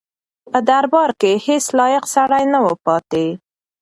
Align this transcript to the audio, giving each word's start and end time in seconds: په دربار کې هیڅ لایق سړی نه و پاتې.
په 0.51 0.59
دربار 0.69 1.09
کې 1.21 1.31
هیڅ 1.45 1.65
لایق 1.79 2.03
سړی 2.15 2.43
نه 2.53 2.59
و 2.65 2.67
پاتې. 2.85 3.25